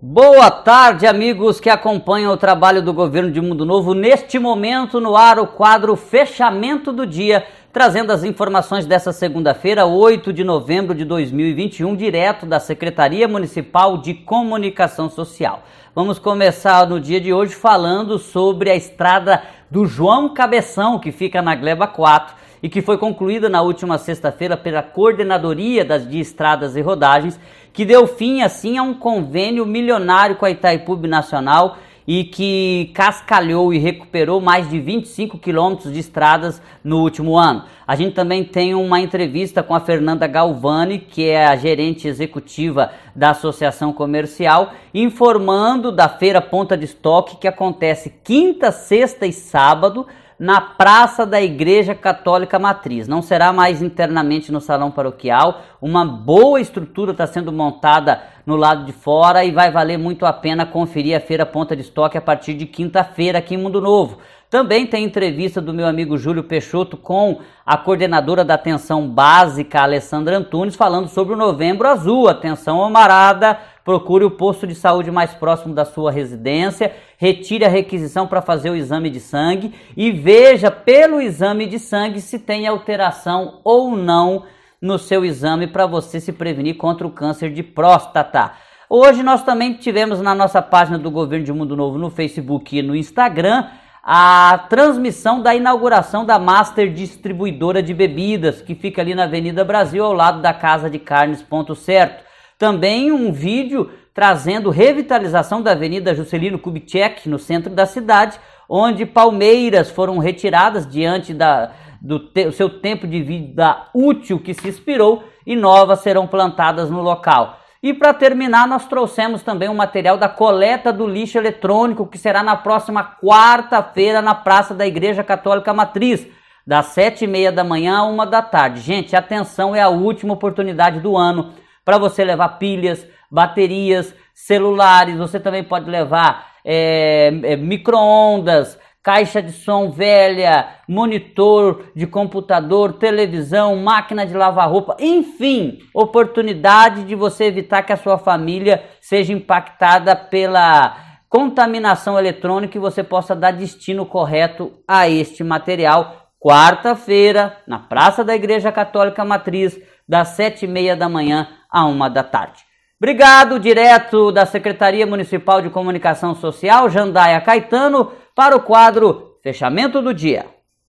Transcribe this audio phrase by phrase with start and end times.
[0.00, 3.94] Boa tarde, amigos que acompanham o trabalho do governo de Mundo Novo.
[3.94, 10.32] Neste momento, no ar, o quadro Fechamento do Dia, trazendo as informações dessa segunda-feira, 8
[10.32, 15.64] de novembro de 2021, direto da Secretaria Municipal de Comunicação Social.
[15.92, 21.42] Vamos começar no dia de hoje falando sobre a estrada do João Cabeção, que fica
[21.42, 26.76] na Gleba 4 e que foi concluída na última sexta-feira pela Coordenadoria das de Estradas
[26.76, 27.38] e Rodagens,
[27.72, 31.76] que deu fim assim a um convênio milionário com a Itaipu Nacional
[32.08, 37.64] e que cascalhou e recuperou mais de 25 quilômetros de estradas no último ano.
[37.86, 42.92] A gente também tem uma entrevista com a Fernanda Galvani, que é a gerente executiva
[43.14, 50.06] da Associação Comercial, informando da Feira Ponta de Estoque que acontece quinta, sexta e sábado
[50.38, 53.08] na Praça da Igreja Católica Matriz.
[53.08, 55.62] Não será mais internamente no salão paroquial.
[55.82, 60.32] Uma boa estrutura está sendo montada no lado de fora e vai valer muito a
[60.32, 64.18] pena conferir a Feira Ponta de Estoque a partir de quinta-feira aqui em Mundo Novo.
[64.48, 70.38] Também tem entrevista do meu amigo Júlio Peixoto com a coordenadora da atenção básica, Alessandra
[70.38, 72.28] Antunes, falando sobre o Novembro Azul.
[72.28, 73.58] Atenção, Amarada,
[73.88, 78.68] procure o posto de saúde mais próximo da sua residência, retire a requisição para fazer
[78.68, 84.44] o exame de sangue e veja pelo exame de sangue se tem alteração ou não
[84.78, 88.52] no seu exame para você se prevenir contra o câncer de próstata.
[88.90, 92.82] Hoje nós também tivemos na nossa página do Governo de Mundo Novo no Facebook e
[92.82, 93.68] no Instagram
[94.04, 100.04] a transmissão da inauguração da Master Distribuidora de Bebidas, que fica ali na Avenida Brasil,
[100.04, 102.27] ao lado da Casa de Carnes Ponto Certo.
[102.58, 108.36] Também um vídeo trazendo revitalização da Avenida Juscelino Kubitschek, no centro da cidade,
[108.68, 111.70] onde palmeiras foram retiradas diante da,
[112.02, 117.00] do te seu tempo de vida útil que se expirou e novas serão plantadas no
[117.00, 117.60] local.
[117.80, 122.42] E para terminar, nós trouxemos também um material da coleta do lixo eletrônico, que será
[122.42, 126.26] na próxima quarta-feira na Praça da Igreja Católica Matriz,
[126.66, 128.80] das sete e meia da manhã a uma da tarde.
[128.80, 131.52] Gente, atenção, é a última oportunidade do ano
[131.88, 135.16] para você levar pilhas, baterias, celulares.
[135.16, 143.74] Você também pode levar é, é, micro-ondas, caixa de som velha, monitor de computador, televisão,
[143.76, 150.14] máquina de lavar roupa, enfim, oportunidade de você evitar que a sua família seja impactada
[150.14, 150.94] pela
[151.26, 156.28] contaminação eletrônica e você possa dar destino correto a este material.
[156.38, 162.08] Quarta-feira, na Praça da Igreja Católica Matriz, das sete e meia da manhã a uma
[162.08, 162.64] da tarde.
[162.98, 170.12] Obrigado, direto da Secretaria Municipal de Comunicação Social, Jandaia Caetano, para o quadro Fechamento do
[170.12, 170.57] Dia.